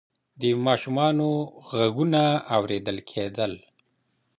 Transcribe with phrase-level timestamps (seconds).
[0.41, 1.29] د ماشومانو
[1.71, 2.23] غږونه
[2.55, 3.53] اورېدل کېدل.